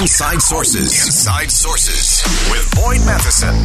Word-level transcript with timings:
Inside 0.00 0.40
Sources. 0.40 1.06
Inside 1.06 1.50
Sources 1.50 2.22
with 2.52 2.72
Boyd 2.76 3.04
Matheson. 3.04 3.64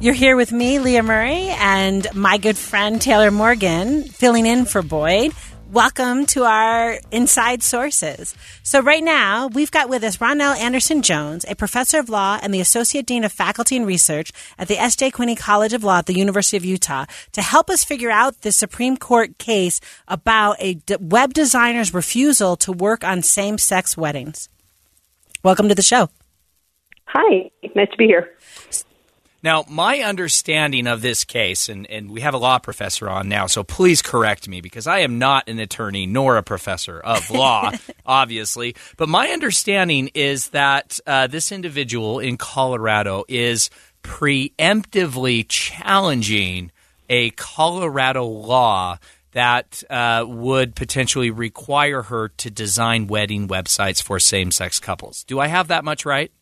You're 0.00 0.14
here 0.14 0.36
with 0.36 0.52
me, 0.52 0.78
Leah 0.78 1.02
Murray, 1.02 1.48
and 1.58 2.06
my 2.14 2.38
good 2.38 2.56
friend 2.56 3.02
Taylor 3.02 3.32
Morgan, 3.32 4.04
filling 4.04 4.46
in 4.46 4.66
for 4.66 4.82
Boyd. 4.82 5.32
Welcome 5.72 6.26
to 6.26 6.42
our 6.42 6.98
Inside 7.12 7.62
Sources. 7.62 8.34
So, 8.64 8.82
right 8.82 9.04
now, 9.04 9.46
we've 9.46 9.70
got 9.70 9.88
with 9.88 10.02
us 10.02 10.16
RonNell 10.16 10.58
Andersen 10.58 11.00
Jones, 11.00 11.44
a 11.48 11.54
professor 11.54 12.00
of 12.00 12.08
law 12.08 12.40
and 12.42 12.52
the 12.52 12.60
Associate 12.60 13.06
Dean 13.06 13.22
of 13.22 13.30
Faculty 13.30 13.76
and 13.76 13.86
Research 13.86 14.32
at 14.58 14.66
the 14.66 14.76
S.J. 14.80 15.12
Quinney 15.12 15.38
College 15.38 15.72
of 15.72 15.84
Law 15.84 15.98
at 15.98 16.06
the 16.06 16.18
University 16.18 16.56
of 16.56 16.64
Utah, 16.64 17.04
to 17.30 17.40
help 17.40 17.70
us 17.70 17.84
figure 17.84 18.10
out 18.10 18.40
the 18.40 18.50
Supreme 18.50 18.96
Court 18.96 19.38
case 19.38 19.80
about 20.08 20.60
a 20.60 20.80
web 20.98 21.34
designer's 21.34 21.94
refusal 21.94 22.56
to 22.56 22.72
work 22.72 23.04
on 23.04 23.22
same 23.22 23.56
sex 23.56 23.96
weddings. 23.96 24.48
Welcome 25.44 25.68
to 25.68 25.76
the 25.76 25.82
show. 25.82 26.08
Hi, 27.04 27.48
nice 27.76 27.90
to 27.92 27.96
be 27.96 28.06
here. 28.06 28.36
Now, 29.42 29.64
my 29.68 30.00
understanding 30.00 30.86
of 30.86 31.00
this 31.00 31.24
case, 31.24 31.68
and, 31.68 31.86
and 31.90 32.10
we 32.10 32.20
have 32.20 32.34
a 32.34 32.38
law 32.38 32.58
professor 32.58 33.08
on 33.08 33.28
now, 33.28 33.46
so 33.46 33.64
please 33.64 34.02
correct 34.02 34.48
me 34.48 34.60
because 34.60 34.86
I 34.86 35.00
am 35.00 35.18
not 35.18 35.48
an 35.48 35.58
attorney 35.58 36.06
nor 36.06 36.36
a 36.36 36.42
professor 36.42 37.00
of 37.00 37.30
law, 37.30 37.70
obviously. 38.04 38.76
But 38.98 39.08
my 39.08 39.28
understanding 39.28 40.10
is 40.14 40.50
that 40.50 41.00
uh, 41.06 41.26
this 41.26 41.52
individual 41.52 42.18
in 42.18 42.36
Colorado 42.36 43.24
is 43.28 43.70
preemptively 44.02 45.46
challenging 45.48 46.70
a 47.08 47.30
Colorado 47.30 48.26
law 48.26 48.98
that 49.32 49.82
uh, 49.88 50.24
would 50.26 50.74
potentially 50.74 51.30
require 51.30 52.02
her 52.02 52.28
to 52.28 52.50
design 52.50 53.06
wedding 53.06 53.48
websites 53.48 54.02
for 54.02 54.18
same 54.18 54.50
sex 54.50 54.78
couples. 54.78 55.24
Do 55.24 55.38
I 55.38 55.46
have 55.46 55.68
that 55.68 55.84
much 55.84 56.04
right? 56.04 56.32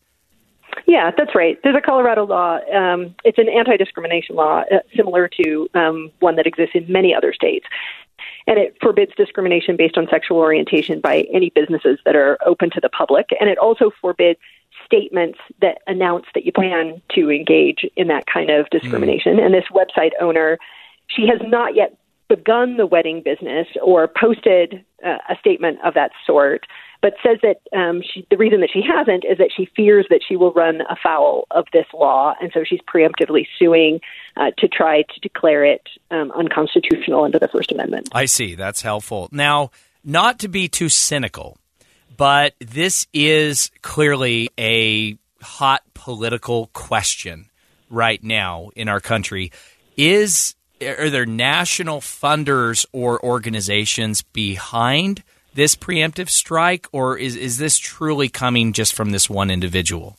Yeah, 0.89 1.11
that's 1.15 1.35
right. 1.35 1.55
There's 1.63 1.75
a 1.75 1.81
Colorado 1.81 2.25
law. 2.25 2.57
Um, 2.73 3.13
it's 3.23 3.37
an 3.37 3.47
anti-discrimination 3.47 4.35
law 4.35 4.63
uh, 4.71 4.79
similar 4.97 5.29
to 5.39 5.69
um, 5.75 6.11
one 6.19 6.35
that 6.37 6.47
exists 6.47 6.73
in 6.73 6.91
many 6.91 7.13
other 7.13 7.31
states, 7.31 7.67
and 8.47 8.57
it 8.57 8.75
forbids 8.81 9.11
discrimination 9.15 9.77
based 9.77 9.99
on 9.99 10.07
sexual 10.09 10.37
orientation 10.37 10.99
by 10.99 11.27
any 11.31 11.51
businesses 11.51 11.99
that 12.05 12.15
are 12.15 12.39
open 12.43 12.71
to 12.71 12.79
the 12.81 12.89
public, 12.89 13.27
and 13.39 13.51
it 13.51 13.59
also 13.59 13.91
forbids 14.01 14.39
statements 14.83 15.37
that 15.61 15.77
announce 15.85 16.25
that 16.33 16.43
you 16.43 16.51
plan 16.51 16.99
to 17.13 17.29
engage 17.29 17.85
in 17.95 18.07
that 18.07 18.25
kind 18.25 18.49
of 18.49 18.67
discrimination. 18.71 19.37
Mm. 19.37 19.45
And 19.45 19.53
this 19.53 19.65
website 19.71 20.13
owner, 20.19 20.57
she 21.05 21.27
has 21.27 21.39
not 21.47 21.75
yet 21.75 21.99
begun 22.29 22.77
the 22.77 22.87
wedding 22.87 23.21
business 23.23 23.67
or 23.83 24.07
posted 24.07 24.83
uh, 25.05 25.17
a 25.29 25.35
statement 25.39 25.77
of 25.83 25.93
that 25.93 26.09
sort 26.25 26.65
but 27.01 27.13
says 27.23 27.37
that 27.41 27.61
um, 27.77 28.01
she, 28.01 28.25
the 28.29 28.37
reason 28.37 28.61
that 28.61 28.69
she 28.71 28.81
hasn't 28.81 29.23
is 29.23 29.37
that 29.37 29.51
she 29.55 29.69
fears 29.75 30.05
that 30.09 30.21
she 30.27 30.35
will 30.35 30.51
run 30.51 30.81
afoul 30.89 31.47
of 31.51 31.65
this 31.71 31.85
law, 31.93 32.33
and 32.41 32.51
so 32.53 32.63
she's 32.63 32.81
preemptively 32.81 33.47
suing 33.57 34.01
uh, 34.35 34.51
to 34.57 34.67
try 34.67 35.03
to 35.03 35.19
declare 35.21 35.63
it 35.63 35.87
um, 36.11 36.31
unconstitutional 36.31 37.23
under 37.23 37.39
the 37.39 37.47
First 37.47 37.71
Amendment. 37.71 38.09
I 38.11 38.25
see. 38.25 38.55
That's 38.55 38.81
helpful. 38.81 39.29
Now, 39.31 39.71
not 40.03 40.39
to 40.39 40.47
be 40.47 40.67
too 40.67 40.89
cynical, 40.89 41.57
but 42.17 42.53
this 42.59 43.07
is 43.13 43.71
clearly 43.81 44.49
a 44.59 45.17
hot 45.41 45.83
political 45.93 46.67
question 46.73 47.49
right 47.89 48.21
now 48.21 48.71
in 48.75 48.89
our 48.89 48.99
country. 48.99 49.51
Is 49.95 50.55
are 50.81 51.09
there 51.09 51.25
national 51.25 51.99
funders 51.99 52.85
or 52.91 53.23
organizations 53.23 54.21
behind 54.21 55.23
this 55.53 55.75
preemptive 55.75 56.29
strike, 56.29 56.87
or 56.91 57.17
is, 57.17 57.35
is 57.35 57.57
this 57.57 57.77
truly 57.77 58.29
coming 58.29 58.73
just 58.73 58.93
from 58.93 59.11
this 59.11 59.29
one 59.29 59.49
individual? 59.49 60.17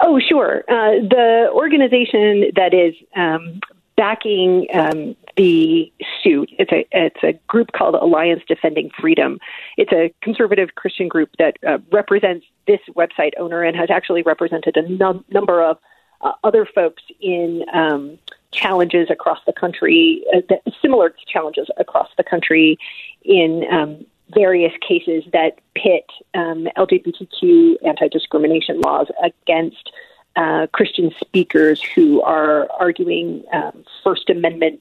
Oh, 0.00 0.18
sure. 0.18 0.64
Uh, 0.68 1.00
the 1.08 1.48
organization 1.52 2.50
that 2.56 2.74
is 2.74 2.94
um, 3.14 3.60
backing 3.96 4.66
um, 4.74 5.16
the 5.36 5.92
suit. 6.22 6.50
It's 6.58 6.72
a 6.72 6.86
it's 6.90 7.22
a 7.22 7.32
group 7.46 7.72
called 7.72 7.94
Alliance 7.94 8.42
Defending 8.46 8.90
Freedom. 9.00 9.38
It's 9.76 9.92
a 9.92 10.12
conservative 10.22 10.74
Christian 10.74 11.08
group 11.08 11.30
that 11.38 11.56
uh, 11.66 11.78
represents 11.90 12.44
this 12.66 12.80
website 12.96 13.32
owner 13.38 13.62
and 13.62 13.76
has 13.76 13.90
actually 13.90 14.22
represented 14.22 14.76
a 14.76 14.88
num- 14.88 15.24
number 15.30 15.62
of 15.62 15.78
uh, 16.20 16.32
other 16.44 16.66
folks 16.66 17.02
in 17.20 17.64
um, 17.72 18.18
challenges 18.52 19.08
across 19.10 19.38
the 19.46 19.52
country, 19.52 20.24
uh, 20.34 20.54
similar 20.80 21.14
challenges 21.26 21.68
across 21.78 22.08
the 22.16 22.24
country 22.24 22.78
in 23.24 23.64
um, 23.72 24.04
various 24.34 24.72
cases 24.86 25.24
that 25.32 25.58
pit 25.74 26.06
um, 26.34 26.68
LGBTQ 26.76 27.76
anti 27.86 28.08
discrimination 28.08 28.80
laws 28.80 29.08
against 29.22 29.92
uh, 30.36 30.66
Christian 30.72 31.10
speakers 31.20 31.82
who 31.82 32.22
are 32.22 32.68
arguing 32.78 33.44
um, 33.52 33.84
First 34.02 34.30
Amendment 34.30 34.80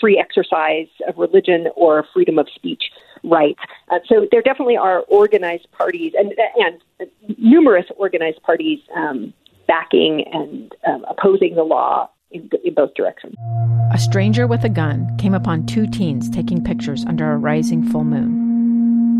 free 0.00 0.18
exercise 0.18 0.88
of 1.06 1.16
religion 1.18 1.68
or 1.76 2.04
freedom 2.12 2.38
of 2.38 2.48
speech 2.54 2.90
rights. 3.22 3.60
Uh, 3.90 3.98
so 4.08 4.26
there 4.30 4.42
definitely 4.42 4.76
are 4.76 5.00
organized 5.08 5.70
parties 5.72 6.12
and, 6.18 6.34
and 6.56 7.10
numerous 7.38 7.86
organized 7.96 8.42
parties 8.42 8.80
um, 8.96 9.32
backing 9.66 10.24
and 10.32 10.74
um, 10.86 11.04
opposing 11.08 11.54
the 11.54 11.62
law 11.62 12.08
in, 12.30 12.50
in 12.64 12.74
both 12.74 12.94
directions. 12.94 13.34
A 13.92 13.98
stranger 13.98 14.46
with 14.46 14.64
a 14.64 14.68
gun 14.68 15.16
came 15.16 15.34
upon 15.34 15.66
two 15.66 15.86
teens 15.86 16.28
taking 16.28 16.62
pictures 16.62 17.04
under 17.06 17.32
a 17.32 17.36
rising 17.36 17.88
full 17.88 18.04
moon. 18.04 18.47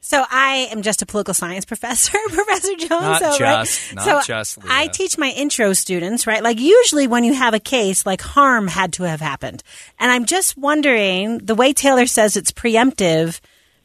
So 0.00 0.24
I 0.30 0.68
am 0.70 0.82
just 0.82 1.02
a 1.02 1.06
political 1.06 1.34
science 1.34 1.64
professor, 1.66 2.16
Professor 2.28 2.74
Jones. 2.76 2.90
Not 2.90 3.20
so, 3.20 3.38
just, 3.38 3.40
right? 3.40 3.96
not 3.96 4.04
so 4.04 4.20
just. 4.22 4.58
Leah. 4.58 4.72
I 4.72 4.86
teach 4.86 5.18
my 5.18 5.30
intro 5.30 5.72
students, 5.72 6.26
right? 6.26 6.42
Like 6.42 6.58
usually 6.60 7.06
when 7.06 7.24
you 7.24 7.34
have 7.34 7.54
a 7.54 7.60
case, 7.60 8.06
like 8.06 8.20
harm 8.20 8.68
had 8.68 8.92
to 8.94 9.04
have 9.04 9.20
happened, 9.20 9.62
and 9.98 10.10
I'm 10.10 10.24
just 10.24 10.56
wondering 10.56 11.38
the 11.38 11.54
way 11.54 11.72
Taylor 11.72 12.06
says 12.06 12.36
it's 12.36 12.52
preemptive, 12.52 13.40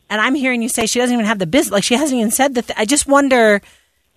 and 0.09 0.21
I'm 0.21 0.35
hearing 0.35 0.61
you 0.61 0.69
say 0.69 0.85
she 0.85 0.99
doesn't 0.99 1.13
even 1.13 1.25
have 1.25 1.39
the 1.39 1.47
business, 1.47 1.71
like 1.71 1.83
she 1.83 1.95
hasn't 1.95 2.17
even 2.17 2.31
said 2.31 2.55
that. 2.55 2.67
Th- 2.67 2.79
I 2.79 2.85
just 2.85 3.07
wonder 3.07 3.61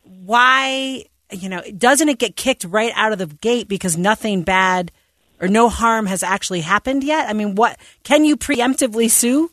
why, 0.05 1.05
you 1.31 1.49
know, 1.49 1.63
doesn't 1.77 2.09
it 2.09 2.19
get 2.19 2.37
kicked 2.37 2.65
right 2.65 2.93
out 2.95 3.13
of 3.13 3.19
the 3.19 3.27
gate 3.27 3.69
because 3.69 3.97
nothing 3.97 4.43
bad 4.43 4.93
or 5.41 5.49
no 5.49 5.69
harm 5.69 6.07
has 6.07 6.23
actually 6.23 6.61
happened 6.61 7.03
yet? 7.05 7.29
I 7.29 7.33
mean, 7.33 7.55
what 7.55 7.79
can 8.03 8.25
you 8.25 8.37
preemptively 8.37 9.11
sue? 9.11 9.51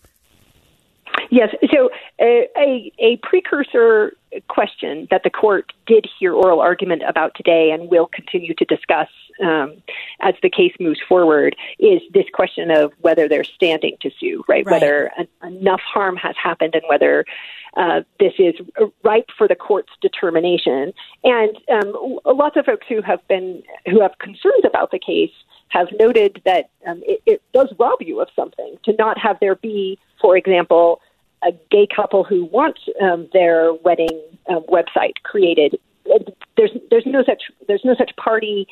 Yes. 1.30 1.50
So 1.74 1.90
a, 2.24 2.92
a 3.00 3.18
precursor 3.18 4.14
question 4.48 5.08
that 5.12 5.24
the 5.24 5.30
court 5.30 5.74
did 5.86 6.08
hear 6.20 6.34
oral 6.34 6.60
argument 6.60 7.04
about 7.08 7.34
today 7.36 7.72
and 7.72 7.90
will 7.90 8.08
continue 8.08 8.54
to 8.56 8.66
discuss 8.66 9.10
um, 9.44 9.76
as 10.22 10.34
the 10.42 10.50
case 10.50 10.74
moves 10.80 11.00
forward 11.08 11.56
is 11.80 12.02
this 12.14 12.26
question 12.34 12.72
of 12.72 12.92
whether 13.02 13.28
they're 13.28 13.44
standing 13.44 13.96
to 14.02 14.10
sue, 14.20 14.44
right? 14.48 14.66
Right. 14.66 14.82
Whether 14.82 15.12
en- 15.18 15.56
enough 15.58 15.82
harm 15.82 16.16
has 16.18 16.36
happened 16.42 16.76
and 16.76 16.84
whether 16.88 17.26
uh, 17.76 18.02
this 18.20 18.34
is 18.38 18.56
ripe 19.04 19.30
for 19.38 19.48
the 19.48 19.56
court's 19.56 19.92
determination. 20.02 20.94
And 21.24 21.58
um, 21.72 22.20
lots 22.26 22.56
of 22.56 22.66
folks 22.66 22.86
who 22.88 23.02
have 23.02 23.28
been 23.28 23.64
who 23.86 24.02
have 24.02 24.18
concerns 24.20 24.64
about 24.66 24.92
the 24.92 25.00
case 25.00 25.32
have 25.70 25.88
noted 26.00 26.42
that 26.46 26.70
um, 26.86 27.02
it, 27.06 27.22
it 27.26 27.42
does 27.52 27.74
rob 27.80 28.00
you 28.02 28.22
of 28.22 28.28
something 28.36 28.78
to 28.86 28.94
not 28.94 29.18
have 29.18 29.38
there 29.40 29.56
be, 29.56 29.98
for 30.22 30.38
example, 30.38 31.02
a 31.46 31.52
gay 31.72 31.88
couple 31.94 32.24
who 32.24 32.46
want 32.46 32.80
um, 33.02 33.28
their 33.34 33.74
wedding 33.74 34.22
uh, 34.50 34.60
website 34.62 35.14
created. 35.24 35.80
There's 36.58 36.72
there's 36.90 37.06
no 37.06 37.24
such 37.24 37.44
there's 37.68 37.84
no 37.86 37.96
such 37.98 38.16
party 38.18 38.68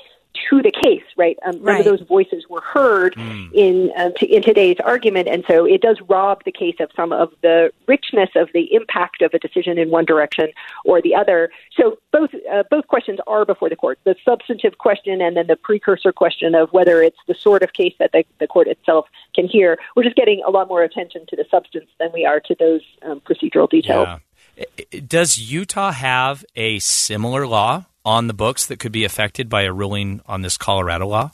to 0.50 0.62
the 0.62 0.72
case, 0.72 1.04
right? 1.18 1.38
Um, 1.45 1.62
None 1.63 1.80
of 1.80 1.86
those 1.86 2.01
voices 2.01 2.45
were 2.50 2.62
heard 2.62 3.16
in 3.54 3.92
uh, 3.98 4.10
t- 4.16 4.33
in 4.36 4.42
today's 4.42 4.78
argument, 4.83 5.28
and 5.28 5.44
so 5.48 5.66
it 5.66 5.81
does 5.81 6.00
rob 6.07 6.44
the 6.45 6.51
case 6.51 6.75
of 6.80 6.89
some 6.95 7.12
of 7.12 7.31
the 7.42 7.72
richness 7.88 8.30
of 8.36 8.50
the 8.54 8.74
impact 8.74 9.22
of 9.22 9.33
a 9.33 9.39
decision 9.39 9.78
in 9.78 9.89
one 9.89 10.06
direction 10.06 10.48
or 10.86 11.01
the 11.01 11.16
other. 11.16 11.50
So 11.78 11.98
both 12.12 12.31
uh, 12.51 12.63
both 12.69 12.88
questions 12.88 13.19
are 13.28 13.45
before 13.45 13.69
the 13.69 13.75
court: 13.75 14.00
the 14.04 14.16
substantive 14.24 14.78
question 14.78 15.22
and 15.22 15.36
then 15.38 15.48
the 15.48 15.56
precursor 15.56 16.12
question 16.12 16.56
of 16.56 16.69
whether 16.72 17.01
it's 17.04 17.19
the 17.27 17.36
sort 17.36 17.62
of 17.63 17.74
case 17.74 17.94
that 18.00 18.12
the, 18.13 18.24
the 18.39 18.48
court 18.48 18.68
itself 18.68 19.07
can 19.36 19.48
hear. 19.48 19.77
We're 19.95 20.04
just 20.04 20.16
getting 20.16 20.42
a 20.48 20.50
lot 20.51 20.68
more 20.68 20.84
attention 20.84 21.25
to 21.30 21.36
the 21.36 21.45
substance 21.51 21.89
than 22.00 22.10
we 22.13 22.25
are 22.25 22.39
to 22.39 22.56
those 22.57 22.81
um, 23.04 23.22
procedural 23.22 23.69
details. 23.69 24.07
Yeah. 24.07 24.18
I- 24.60 24.86
I- 24.94 25.00
Does 25.00 25.39
Utah 25.51 25.92
have 25.92 26.45
a 26.56 26.80
similar 26.80 27.48
law 27.48 27.86
on 28.06 28.27
the 28.27 28.33
books 28.33 28.65
that 28.65 28.80
could 28.80 28.92
be 28.92 29.03
affected 29.03 29.50
by 29.50 29.63
a 29.63 29.74
ruling 29.74 30.21
on 30.25 30.42
this 30.42 30.57
Colorado 30.57 31.07
law? 31.07 31.31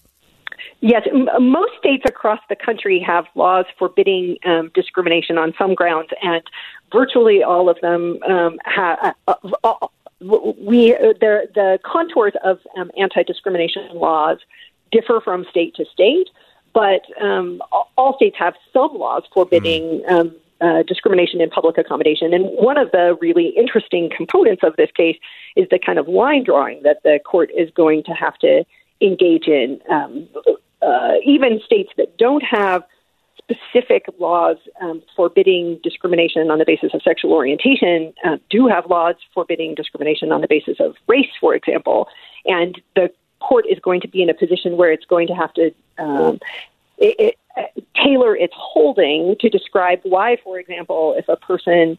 Yes, 0.79 1.07
m- 1.11 1.27
most 1.51 1.71
states 1.79 2.03
across 2.05 2.39
the 2.49 2.55
country 2.55 3.03
have 3.05 3.25
laws 3.35 3.65
forbidding 3.79 4.37
um, 4.45 4.71
discrimination 4.73 5.37
on 5.37 5.53
some 5.57 5.73
grounds, 5.73 6.09
and 6.21 6.43
virtually 6.91 7.43
all 7.43 7.69
of 7.69 7.79
them 7.81 8.19
um, 8.29 8.59
have. 8.63 9.15
Uh, 9.27 9.33
uh, 9.63 9.87
we 10.19 10.93
uh, 10.95 11.13
the 11.19 11.47
the 11.53 11.79
contours 11.83 12.33
of 12.43 12.59
um, 12.77 12.91
anti-discrimination 12.97 13.89
laws 13.93 14.37
differ 14.91 15.21
from 15.23 15.45
state 15.49 15.75
to 15.75 15.85
state, 15.91 16.29
but 16.73 17.01
um, 17.21 17.61
all- 17.71 18.15
states 18.17 18.35
have 18.37 18.53
some 18.71 18.93
laws 18.97 19.23
forbidding. 19.33 20.03
Um, 20.07 20.35
uh, 20.61 20.83
discrimination 20.83 21.41
in 21.41 21.49
public 21.49 21.77
accommodation. 21.77 22.33
And 22.33 22.45
one 22.45 22.77
of 22.77 22.91
the 22.91 23.17
really 23.21 23.49
interesting 23.49 24.09
components 24.15 24.63
of 24.63 24.75
this 24.75 24.89
case 24.91 25.17
is 25.55 25.67
the 25.69 25.79
kind 25.79 25.99
of 25.99 26.07
line 26.07 26.43
drawing 26.43 26.83
that 26.83 27.03
the 27.03 27.19
court 27.25 27.51
is 27.55 27.69
going 27.71 28.03
to 28.03 28.11
have 28.11 28.37
to 28.39 28.65
engage 29.01 29.47
in. 29.47 29.79
Um, 29.89 30.27
uh, 30.81 31.13
even 31.23 31.59
states 31.65 31.91
that 31.97 32.17
don't 32.17 32.43
have 32.43 32.83
specific 33.37 34.05
laws 34.19 34.57
um, 34.81 35.01
forbidding 35.15 35.79
discrimination 35.81 36.51
on 36.51 36.59
the 36.59 36.65
basis 36.65 36.93
of 36.93 37.01
sexual 37.01 37.31
orientation 37.31 38.13
uh, 38.25 38.37
do 38.49 38.67
have 38.67 38.85
laws 38.87 39.15
forbidding 39.33 39.73
discrimination 39.75 40.31
on 40.31 40.41
the 40.41 40.47
basis 40.47 40.79
of 40.79 40.95
race, 41.07 41.29
for 41.39 41.55
example. 41.55 42.09
And 42.45 42.79
the 42.95 43.11
court 43.39 43.65
is 43.69 43.79
going 43.79 44.01
to 44.01 44.07
be 44.07 44.21
in 44.21 44.29
a 44.29 44.33
position 44.33 44.75
where 44.75 44.91
it's 44.91 45.05
going 45.05 45.27
to 45.27 45.33
have 45.33 45.53
to 45.53 45.71
um, 45.97 46.39
it, 46.97 47.37
tailor 47.95 48.35
its 48.35 48.53
holding 48.55 49.35
to 49.39 49.49
describe 49.49 49.99
why, 50.03 50.37
for 50.43 50.59
example, 50.59 51.15
if 51.17 51.27
a 51.27 51.35
person 51.35 51.97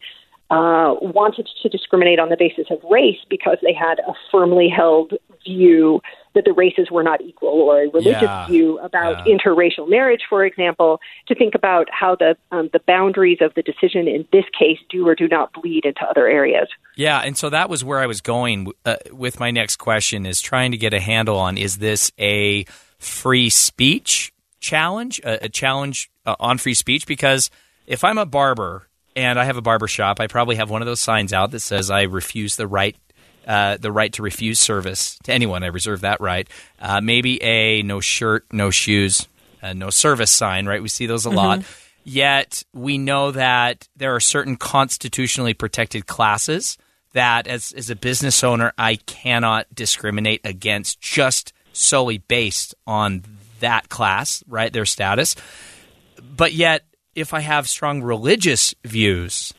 uh, 0.51 0.95
wanted 1.01 1.47
to 1.61 1.69
discriminate 1.69 2.17
on 2.17 2.29
the 2.29 2.37
basis 2.37 2.65
of 2.71 2.79
race 2.89 3.19
because 3.29 3.57
they 3.61 3.73
had 3.73 3.99
a 3.99 4.13
firmly 4.31 4.67
held 4.67 5.13
view 5.45 6.01
that 6.33 6.43
the 6.43 6.53
races 6.53 6.89
were 6.89 7.03
not 7.03 7.21
equal 7.21 7.49
or 7.49 7.83
a 7.83 7.89
religious 7.89 8.23
Yeah. 8.23 8.47
view 8.47 8.79
about 8.79 9.27
Yeah. 9.27 9.35
interracial 9.35 9.87
marriage, 9.87 10.23
for 10.27 10.43
example, 10.43 10.99
to 11.27 11.35
think 11.35 11.53
about 11.53 11.87
how 11.91 12.15
the 12.15 12.35
um, 12.51 12.69
the 12.73 12.79
boundaries 12.79 13.37
of 13.41 13.53
the 13.53 13.61
decision 13.61 14.07
in 14.07 14.27
this 14.31 14.45
case 14.57 14.79
do 14.89 15.07
or 15.07 15.13
do 15.13 15.27
not 15.27 15.53
bleed 15.53 15.85
into 15.85 16.03
other 16.03 16.27
areas. 16.27 16.67
Yeah, 16.95 17.19
and 17.19 17.37
so 17.37 17.49
that 17.51 17.69
was 17.69 17.83
where 17.83 17.99
I 17.99 18.07
was 18.07 18.19
going 18.19 18.71
uh, 18.85 18.95
with 19.11 19.39
my 19.39 19.51
next 19.51 19.75
question 19.75 20.25
is 20.25 20.41
trying 20.41 20.71
to 20.71 20.77
get 20.77 20.95
a 20.95 20.99
handle 20.99 21.37
on 21.37 21.57
is 21.59 21.77
this 21.77 22.11
a 22.19 22.65
free 22.97 23.51
speech 23.51 24.33
challenge, 24.59 25.19
a, 25.23 25.45
a 25.45 25.49
challenge 25.49 26.09
uh, 26.25 26.35
on 26.39 26.57
free 26.57 26.73
speech? 26.73 27.07
Because 27.07 27.49
if 27.87 28.03
I'm 28.03 28.17
a 28.17 28.25
barber 28.25 28.87
and 29.15 29.39
I 29.39 29.45
have 29.45 29.57
a 29.57 29.61
barber 29.61 29.87
shop, 29.87 30.19
I 30.19 30.27
probably 30.27 30.57
have 30.57 30.69
one 30.69 30.81
of 30.81 30.85
those 30.85 30.99
signs 30.99 31.33
out 31.33 31.51
that 31.51 31.61
says 31.61 31.89
I 31.89 32.03
refuse 32.03 32.55
the 32.55 32.67
right. 32.67 32.95
Uh, 33.47 33.77
the 33.77 33.91
right 33.91 34.13
to 34.13 34.21
refuse 34.21 34.59
service 34.59 35.17
to 35.23 35.33
anyone. 35.33 35.63
I 35.63 35.67
reserve 35.67 36.01
that 36.01 36.21
right. 36.21 36.47
Uh, 36.79 37.01
maybe 37.01 37.41
a 37.41 37.81
no 37.81 37.99
shirt, 37.99 38.45
no 38.51 38.69
shoes, 38.69 39.27
uh, 39.63 39.73
no 39.73 39.89
service 39.89 40.29
sign, 40.29 40.67
right? 40.67 40.83
We 40.83 40.89
see 40.89 41.07
those 41.07 41.25
a 41.25 41.31
lot. 41.31 41.63
Yet 42.03 42.63
we 42.73 42.99
know 42.99 43.31
that 43.31 43.87
there 43.95 44.13
are 44.13 44.19
certain 44.19 44.55
constitutionally 44.55 45.55
protected 45.55 46.05
classes 46.05 46.77
that, 47.13 47.47
as, 47.47 47.71
as 47.71 47.89
a 47.89 47.95
business 47.95 48.43
owner, 48.43 48.71
I 48.77 48.97
cannot 48.97 49.65
discriminate 49.73 50.41
against 50.43 51.01
just 51.01 51.51
solely 51.73 52.19
based 52.19 52.75
on 52.85 53.23
that 53.59 53.89
class, 53.89 54.43
right? 54.47 54.71
Their 54.71 54.85
status. 54.85 55.35
But 56.21 56.53
yet, 56.53 56.83
if 57.15 57.33
I 57.33 57.39
have 57.41 57.67
strong 57.67 58.01
religious 58.01 58.73
views, 58.83 59.53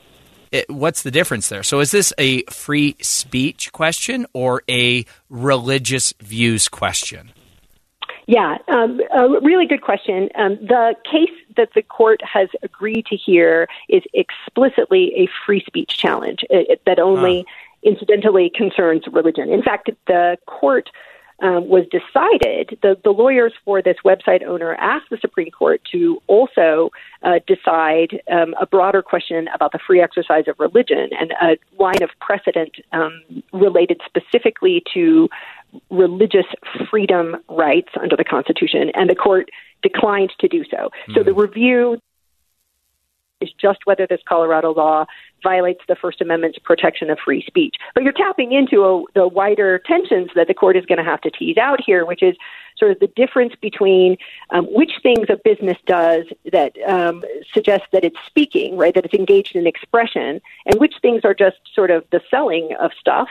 it, 0.52 0.69
what's 0.69 1.02
the 1.02 1.11
difference 1.11 1.49
there? 1.49 1.62
So, 1.62 1.81
is 1.81 1.91
this 1.91 2.12
a 2.19 2.43
free 2.44 2.97
speech 3.00 3.73
question 3.73 4.26
or 4.32 4.62
a 4.69 5.05
religious 5.29 6.12
views 6.20 6.69
question? 6.69 7.32
Yeah, 8.26 8.58
um, 8.69 9.00
a 9.12 9.41
really 9.41 9.67
good 9.67 9.82
question. 9.82 10.29
Um, 10.37 10.56
the 10.61 10.94
case 11.05 11.35
that 11.56 11.70
the 11.75 11.82
court 11.82 12.20
has 12.23 12.49
agreed 12.62 13.06
to 13.06 13.17
hear 13.17 13.67
is 13.88 14.03
explicitly 14.14 15.12
a 15.17 15.29
free 15.44 15.64
speech 15.67 15.99
challenge 15.99 16.44
it, 16.49 16.70
it- 16.70 16.82
that 16.87 17.00
only 17.00 17.44
incidentally 17.82 18.50
concerns 18.55 19.03
religion. 19.11 19.50
In 19.50 19.62
fact, 19.62 19.91
the 20.06 20.37
court 20.46 20.91
um, 21.40 21.69
was 21.69 21.84
decided, 21.90 22.78
the, 22.82 22.96
the 23.02 23.10
lawyers 23.10 23.52
for 23.64 23.82
this 23.82 23.96
website 24.04 24.44
owner 24.44 24.75
asked 24.75 25.10
the 25.10 25.19
Supreme 25.20 25.50
Court 25.50 25.81
to 25.92 26.22
also 26.26 26.90
uh, 27.22 27.40
decide 27.46 28.20
um, 28.31 28.54
a 28.60 28.66
broader 28.66 29.02
question 29.02 29.48
about 29.54 29.72
the 29.72 29.78
free 29.87 30.00
exercise 30.00 30.44
of 30.48 30.58
religion 30.58 31.10
and 31.19 31.32
a 31.42 31.56
line 31.82 32.02
of 32.02 32.10
precedent 32.20 32.76
um, 32.92 33.42
related 33.52 34.00
specifically 34.06 34.82
to 34.92 35.28
religious 35.90 36.46
freedom 36.90 37.37
rights 37.48 37.90
under 38.00 38.16
the 38.16 38.25
Constitution, 38.25 38.90
and 38.94 39.08
the 39.08 39.14
court 39.14 39.48
declined 39.82 40.32
to 40.40 40.48
do 40.48 40.64
so. 40.70 40.90
So 41.14 41.22
the 41.22 41.32
review 41.32 42.00
is 43.40 43.50
just 43.60 43.81
whether 43.84 44.06
this 44.06 44.20
Colorado 44.28 44.72
law 44.72 45.06
violates 45.42 45.81
the 45.88 45.96
First 45.96 46.20
Amendment's 46.20 46.58
protection 46.58 47.10
of 47.10 47.19
free 47.25 47.42
speech. 47.46 47.76
But 47.94 48.04
you're 48.04 48.12
tapping 48.12 48.52
into 48.52 48.84
a, 48.84 49.02
the 49.14 49.26
wider 49.26 49.78
tensions 49.78 50.31
that 50.34 50.48
the 50.48 50.54
court 50.54 50.76
is 50.76 50.84
going 50.87 50.98
to 50.98 51.04
have 51.04 51.20
to 51.22 51.31
tease 51.31 51.56
out 51.56 51.81
here, 51.84 52.04
which 52.04 52.22
is 52.22 52.37
sort 52.76 52.90
of 52.90 52.98
the 53.00 53.08
difference 53.08 53.54
between 53.60 54.16
um, 54.50 54.66
which 54.66 54.92
things 55.02 55.26
a 55.28 55.37
business 55.37 55.78
does 55.87 56.25
that 56.52 56.72
um, 56.87 57.25
suggests 57.52 57.87
that 57.92 58.04
it's 58.04 58.19
speaking, 58.26 58.76
right, 58.76 58.94
that 58.94 59.04
it's 59.04 59.14
engaged 59.14 59.56
in 59.56 59.66
expression, 59.66 60.40
and 60.66 60.78
which 60.78 60.94
things 61.02 61.22
are 61.25 61.34
just 61.34 61.56
sort 61.75 61.90
of 61.90 62.04
the 62.10 62.20
selling 62.31 62.70
of 62.78 62.90
stuff 62.98 63.28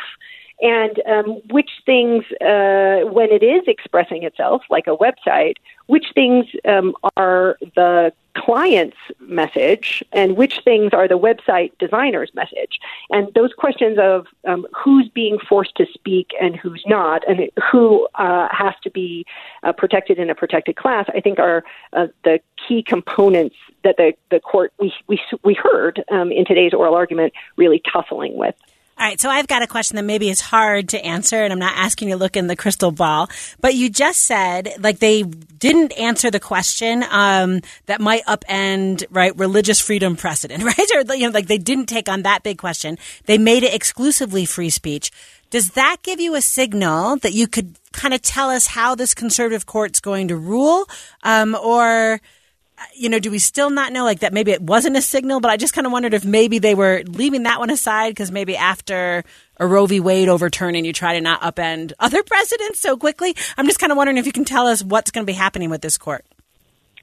and 0.62 1.02
um, 1.08 1.42
which 1.52 1.70
things, 1.86 2.26
uh, 2.42 3.08
when 3.08 3.32
it 3.32 3.44
is 3.44 3.64
expressing 3.68 4.24
itself, 4.24 4.62
like 4.70 4.88
a 4.88 4.98
website, 4.98 5.54
which 5.88 6.08
things 6.14 6.46
um, 6.68 6.94
are 7.16 7.58
the 7.76 8.12
client's 8.40 8.98
message 9.20 10.04
and 10.12 10.38
which 10.38 10.62
things 10.64 10.94
are 10.94 11.08
the 11.08 11.18
website 11.18 11.72
designer's 11.80 12.32
message. 12.34 12.80
And 13.10 13.34
those 13.34 13.54
questions 13.54 13.98
of 14.00 14.28
um, 14.48 14.66
who's 14.76 15.10
being 15.10 15.38
forced 15.40 15.76
to 15.76 15.86
speak 15.94 16.32
and 16.42 16.56
who's 16.56 16.84
not, 16.88 17.28
and 17.28 17.50
who 17.72 18.08
uh, 18.16 18.48
has 18.52 18.74
to 18.84 18.90
be 18.90 19.26
uh, 19.64 19.74
protected 19.74 20.20
in 20.20 20.30
a 20.30 20.36
protected 20.36 20.76
class, 20.76 21.06
I 21.14 21.20
think 21.20 21.40
are 21.40 21.64
uh, 21.94 22.08
the 22.24 22.40
key 22.68 22.84
components 22.84 23.56
that 23.84 23.98
the, 23.98 24.14
the 24.32 24.40
court 24.40 24.74
we, 24.80 24.94
we, 25.08 25.20
we 25.44 25.54
heard 25.54 26.04
um, 26.12 26.32
in 26.32 26.46
today's 26.46 26.74
oral 26.74 26.96
argument 26.96 27.34
really 27.58 27.82
tussling 27.92 28.38
with. 28.38 28.56
All 29.00 29.06
right, 29.06 29.22
so 29.22 29.30
I've 29.30 29.48
got 29.48 29.62
a 29.62 29.68
question 29.68 29.96
that 29.96 30.04
maybe 30.04 30.30
is 30.30 30.42
hard 30.42 30.90
to 30.90 31.00
answer, 31.00 31.42
and 31.42 31.54
I'm 31.54 31.60
not 31.60 31.78
asking 31.78 32.10
you 32.10 32.16
to 32.16 32.20
look 32.20 32.36
in 32.36 32.48
the 32.48 32.56
crystal 32.58 32.92
ball, 32.92 33.30
but 33.62 33.74
you 33.74 33.90
just 33.90 34.24
said 34.24 34.74
like 34.78 35.00
they 35.00 35.24
didn't 35.24 35.98
answer 35.98 36.30
the 36.30 36.40
question 36.42 37.06
um, 37.10 37.62
that 37.86 38.02
might 38.02 38.26
upend 38.26 39.06
right 39.10 39.34
religious 39.38 39.80
freedom 39.80 40.18
precedent, 40.18 40.64
right? 40.78 40.92
Or 40.94 41.16
you 41.16 41.28
know, 41.28 41.32
like 41.32 41.48
they 41.48 41.58
didn't 41.58 41.86
take 41.86 42.10
on 42.10 42.24
that 42.24 42.44
big 42.44 42.58
question. 42.58 42.98
They 43.26 43.38
made 43.38 43.64
it 43.64 43.74
exclusively 43.74 44.44
free 44.44 44.70
speech. 44.70 45.12
Does 45.50 45.70
that 45.72 46.00
give 46.04 46.20
you 46.20 46.36
a 46.36 46.42
signal 46.42 47.16
that 47.20 47.32
you 47.32 47.48
could 47.48 47.80
kind 47.94 48.14
of 48.14 48.22
tell 48.22 48.50
us 48.50 48.68
how 48.68 48.96
this 48.96 49.14
conservative 49.14 49.66
court's 49.66 50.02
going 50.02 50.28
to 50.28 50.36
rule, 50.36 50.90
um, 51.24 51.56
or? 51.56 52.20
You 52.94 53.10
know, 53.10 53.20
do 53.20 53.32
we 53.32 53.40
still 53.40 53.70
not 53.70 53.92
know 53.92 54.04
like 54.04 54.20
that 54.20 54.34
maybe 54.34 54.52
it 54.52 54.62
wasn't 54.62 54.96
a 54.98 55.02
signal, 55.02 55.40
but 55.40 55.52
I 55.52 55.58
just 55.58 55.74
kind 55.74 55.86
of 55.88 55.94
wondered 55.94 56.14
if 56.14 56.26
maybe 56.26 56.60
they 56.60 56.76
were 56.76 57.04
leaving 57.06 57.44
that 57.44 57.60
one 57.60 57.70
aside 57.70 58.10
because 58.10 58.32
maybe 58.32 58.56
after 58.56 59.24
a 59.58 59.68
Roe 59.68 59.86
v. 59.86 60.00
Wade 60.00 60.30
overturning, 60.30 60.86
you 60.86 60.94
try 60.94 61.14
to 61.14 61.22
not 61.22 61.42
upend 61.42 61.94
other 62.00 62.24
precedents 62.24 62.80
so 62.80 62.98
quickly. 62.98 63.36
I'm 63.58 63.66
just 63.66 63.80
kind 63.80 63.92
of 63.92 63.98
wondering 63.98 64.18
if 64.18 64.26
you 64.26 64.32
can 64.32 64.46
tell 64.46 64.68
us 64.68 64.84
what's 64.84 65.12
going 65.12 65.26
to 65.26 65.30
be 65.30 65.36
happening 65.36 65.70
with 65.70 65.82
this 65.82 65.98
court. 65.98 66.26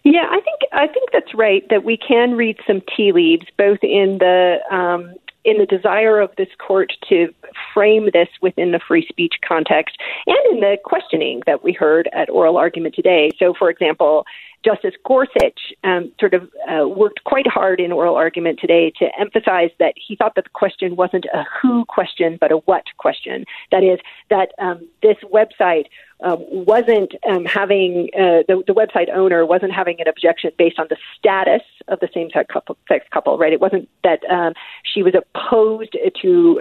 Yeah, 0.05 0.27
I 0.31 0.41
think 0.41 0.61
I 0.73 0.87
think 0.87 1.11
that's 1.13 1.35
right. 1.35 1.69
That 1.69 1.83
we 1.83 1.97
can 1.97 2.35
read 2.35 2.59
some 2.65 2.81
tea 2.97 3.11
leaves, 3.11 3.47
both 3.59 3.81
in 3.83 4.19
the 4.19 4.59
um, 4.71 5.15
in 5.45 5.59
the 5.59 5.67
desire 5.67 6.21
of 6.21 6.31
this 6.37 6.49
court 6.59 6.93
to 7.09 7.35
frame 7.75 8.11
this 8.13 8.29
within 8.41 8.71
the 8.71 8.81
free 8.87 9.07
speech 9.09 9.35
context, 9.47 9.97
and 10.27 10.37
in 10.53 10.61
the 10.61 10.77
questioning 10.85 11.43
that 11.47 11.65
we 11.65 11.73
heard 11.73 12.09
at 12.13 12.31
oral 12.31 12.57
argument 12.57 12.95
today. 12.95 13.31
So, 13.39 13.53
for 13.59 13.69
example, 13.69 14.27
Justice 14.65 14.95
Gorsuch 15.05 15.75
um, 15.85 16.13
sort 16.19 16.35
of 16.35 16.51
uh, 16.69 16.89
worked 16.89 17.23
quite 17.25 17.47
hard 17.47 17.81
in 17.81 17.93
oral 17.93 18.17
argument 18.17 18.59
today 18.61 18.93
to 18.99 19.09
emphasize 19.19 19.71
that 19.79 19.95
he 19.97 20.17
thought 20.17 20.35
that 20.35 20.45
the 20.45 20.51
question 20.51 20.97
wasn't 20.97 21.25
a 21.33 21.45
who 21.61 21.85
question, 21.85 22.37
but 22.41 22.51
a 22.51 22.57
what 22.59 22.85
question. 22.99 23.45
That 23.71 23.85
is, 23.85 23.99
that 24.31 24.51
um, 24.59 24.87
this 25.03 25.17
website 25.33 25.87
um, 26.21 26.39
wasn't 26.49 27.13
um, 27.29 27.45
having 27.45 28.09
uh, 28.15 28.43
the, 28.49 28.63
the 28.67 28.73
website 28.73 29.11
owner 29.15 29.45
wasn't 29.45 29.73
having 29.73 30.01
an 30.01 30.09
objection 30.09 30.51
based 30.57 30.79
on 30.79 30.87
the 30.89 30.97
status 31.19 31.61
of 31.89 32.01
the 32.01 32.09
couple, 32.51 32.77
sex 32.89 33.07
couple, 33.13 33.37
right? 33.37 33.53
It 33.53 33.61
wasn't 33.61 33.89
that 34.03 34.21
um, 34.31 34.55
she 34.83 35.03
was 35.03 35.15
opposed 35.15 35.97
to 36.23 36.61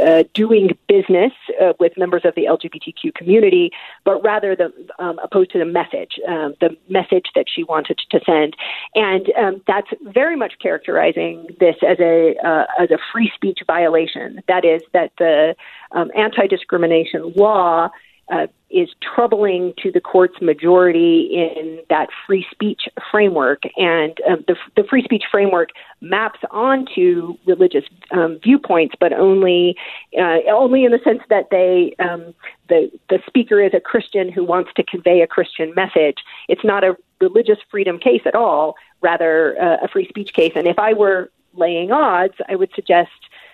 uh, 0.00 0.24
doing 0.34 0.76
business 0.86 1.32
uh, 1.60 1.72
with 1.80 1.96
members 1.96 2.22
of 2.24 2.34
the 2.34 2.44
LGBTQ 2.44 3.14
community, 3.14 3.70
but 4.04 4.22
rather 4.22 4.54
the 4.54 4.70
opposed 4.98 5.50
to 5.52 5.58
the 5.58 5.64
message, 5.64 6.18
the 6.26 6.76
message 6.88 7.29
that 7.34 7.46
she 7.52 7.64
wanted 7.64 7.98
to 8.10 8.20
send, 8.24 8.56
and 8.94 9.32
um, 9.36 9.62
that's 9.66 9.88
very 10.02 10.36
much 10.36 10.54
characterizing 10.60 11.48
this 11.58 11.76
as 11.86 11.98
a 12.00 12.34
uh, 12.44 12.64
as 12.78 12.90
a 12.90 12.98
free 13.12 13.30
speech 13.34 13.60
violation. 13.66 14.42
That 14.48 14.64
is 14.64 14.82
that 14.92 15.12
the 15.18 15.54
um, 15.92 16.10
anti-discrimination 16.16 17.32
law 17.36 17.90
uh, 18.30 18.46
is 18.70 18.88
troubling 19.02 19.74
to 19.82 19.90
the 19.90 20.00
court's 20.00 20.40
majority 20.40 21.28
in 21.32 21.80
that 21.88 22.08
free 22.26 22.46
speech 22.50 22.82
framework. 23.10 23.62
And 23.76 24.16
um, 24.28 24.44
the, 24.46 24.56
the, 24.76 24.84
free 24.84 25.02
speech 25.02 25.24
framework 25.30 25.70
maps 26.00 26.38
onto 26.52 27.34
religious 27.46 27.84
um, 28.12 28.38
viewpoints, 28.42 28.94
but 29.00 29.12
only 29.12 29.76
uh, 30.16 30.38
only 30.52 30.84
in 30.84 30.92
the 30.92 31.00
sense 31.02 31.22
that 31.28 31.48
they 31.50 31.94
um, 31.98 32.32
the 32.68 32.90
the 33.08 33.18
speaker 33.26 33.60
is 33.60 33.74
a 33.74 33.80
Christian 33.80 34.30
who 34.30 34.44
wants 34.44 34.70
to 34.76 34.84
convey 34.84 35.20
a 35.20 35.26
Christian 35.26 35.74
message. 35.74 36.18
It's 36.48 36.64
not 36.64 36.84
a 36.84 36.96
religious 37.20 37.58
freedom 37.70 37.98
case 37.98 38.22
at 38.24 38.34
all, 38.36 38.76
rather 39.00 39.60
uh, 39.60 39.78
a 39.82 39.88
free 39.88 40.06
speech 40.08 40.32
case. 40.32 40.52
And 40.54 40.66
if 40.68 40.78
I 40.78 40.92
were 40.92 41.30
laying 41.54 41.90
odds, 41.90 42.34
I 42.48 42.54
would 42.54 42.70
suggest 42.74 43.10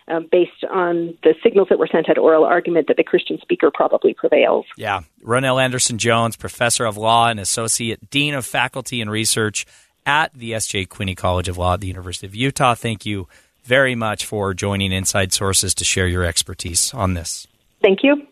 um, 0.09 0.29
based 0.31 0.65
on 0.71 1.17
the 1.23 1.35
signals 1.43 1.69
that 1.71 1.79
were 1.79 1.89
sent 1.91 2.09
at 2.09 2.19
oral 2.19 2.45
argument 2.45 2.89
that 2.89 2.97
the 2.97 3.05
Christian 3.05 3.39
speaker 3.41 3.71
probably 3.73 4.15
prevails. 4.15 4.67
Yeah. 4.77 5.03
RonNell 5.23 5.63
Andersen 5.63 5.99
Jones, 5.99 6.37
professor 6.37 6.85
of 6.85 6.97
law 6.97 7.29
and 7.29 7.41
associate 7.41 8.11
dean 8.11 8.35
of 8.35 8.47
faculty 8.47 9.01
and 9.01 9.11
research 9.11 9.67
at 10.05 10.33
the 10.35 10.55
S.J. 10.55 10.87
Quinney 10.87 11.17
College 11.17 11.49
of 11.49 11.59
Law 11.59 11.75
at 11.75 11.81
the 11.81 11.89
University 11.89 12.27
of 12.27 12.35
Utah. 12.35 12.75
Thank 12.75 13.05
you 13.05 13.27
very 13.65 13.97
much 13.97 14.25
for 14.25 14.55
joining 14.55 14.93
Inside 14.93 15.33
Sources 15.33 15.75
to 15.75 15.85
share 15.85 16.07
your 16.07 16.25
expertise 16.25 16.95
on 16.95 17.15
this. 17.15 17.49
Thank 17.83 18.05
you. 18.05 18.27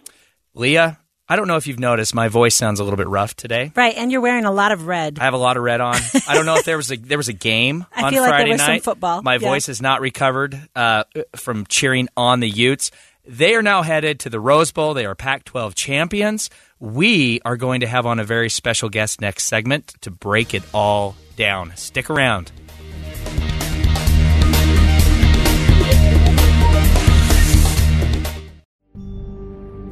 Leah, 0.55 0.99
I 1.29 1.37
don't 1.37 1.49
know 1.49 1.57
if 1.57 1.67
you've 1.67 1.79
noticed, 1.81 2.15
my 2.15 2.29
voice 2.29 2.55
sounds 2.55 2.81
a 2.81 2.85
little 2.85 2.99
bit 2.99 3.09
rough 3.09 3.35
today. 3.35 3.73
Right, 3.75 3.95
and 3.97 4.13
you're 4.13 4.21
wearing 4.21 4.45
a 4.45 4.53
lot 4.53 4.73
of 4.73 4.87
red. 4.87 5.19
I 5.19 5.25
have 5.25 5.33
a 5.33 5.39
lot 5.39 5.57
of 5.57 5.63
red 5.63 5.81
on. 5.81 5.97
I 6.29 6.35
don't 6.35 6.45
know 6.45 6.57
if 6.57 6.65
there 6.67 6.77
was 6.77 6.93
a 6.93 6.97
there 6.97 7.17
was 7.17 7.29
a 7.29 7.33
game 7.33 7.87
I 7.97 8.03
on 8.03 8.13
feel 8.13 8.21
like 8.21 8.29
Friday 8.31 8.45
there 8.45 8.53
was 8.55 8.61
some 8.61 8.71
night. 8.73 8.85
football. 8.85 9.23
My 9.23 9.35
Yeah. 9.35 9.39
voice 9.49 9.67
has 9.69 9.81
not 9.81 10.01
recovered 10.03 10.61
uh, 10.77 11.05
from 11.37 11.65
cheering 11.67 12.09
on 12.17 12.41
the 12.41 12.49
Utes. 12.49 12.91
They 13.27 13.55
are 13.55 13.63
now 13.63 13.81
headed 13.83 14.21
to 14.21 14.29
the 14.31 14.39
Rose 14.39 14.71
Bowl. 14.71 14.93
They 14.93 15.07
are 15.07 15.15
Pac-12 15.15 15.75
champions. 15.75 16.51
We 16.79 17.41
are 17.47 17.57
going 17.57 17.81
to 17.81 17.87
have 17.87 18.05
on 18.05 18.21
a 18.21 18.25
very 18.25 18.51
special 18.51 18.91
guest 18.91 19.23
next 19.23 19.45
segment 19.45 19.95
to 20.03 20.11
break 20.11 20.53
it 20.53 20.63
all 20.75 21.17
down. 21.37 21.73
Stick 21.77 22.11
around. 22.11 22.53